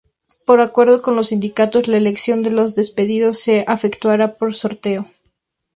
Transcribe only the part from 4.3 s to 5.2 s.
por sorteo.